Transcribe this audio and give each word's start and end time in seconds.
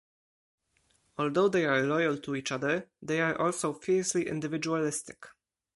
Although 1.19 1.49
they 1.49 1.63
are 1.67 1.83
loyal 1.83 2.17
to 2.21 2.33
each 2.35 2.51
other, 2.51 2.89
they 3.03 3.21
are 3.21 3.37
also 3.39 3.71
fiercely 3.71 4.27
individualistic. 4.27 5.27